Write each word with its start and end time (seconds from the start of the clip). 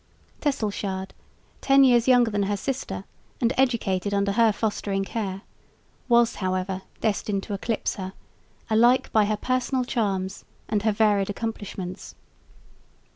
Tesselschade, 0.41 1.11
ten 1.61 1.83
years 1.83 2.07
younger 2.07 2.31
than 2.31 2.41
her 2.49 2.57
sister 2.57 3.03
and 3.39 3.53
educated 3.55 4.15
under 4.15 4.31
her 4.31 4.51
fostering 4.51 5.03
care, 5.05 5.43
was 6.09 6.37
however 6.37 6.81
destined 7.01 7.43
to 7.43 7.53
eclipse 7.53 7.97
her, 7.97 8.13
alike 8.67 9.11
by 9.11 9.25
her 9.25 9.37
personal 9.37 9.83
charms 9.85 10.43
and 10.67 10.81
her 10.81 10.91
varied 10.91 11.29
accomplishments. 11.29 12.15